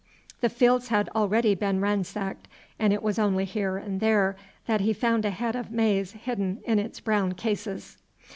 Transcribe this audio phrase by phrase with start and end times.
[0.39, 2.47] The fields had already been ransacked,
[2.79, 4.35] and it was only here and there
[4.65, 7.97] that he found a head of maize hidden in its brown cases.